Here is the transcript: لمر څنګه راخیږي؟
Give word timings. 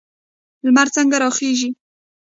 لمر 0.65 0.87
څنګه 0.95 1.15
راخیږي؟ 1.23 1.69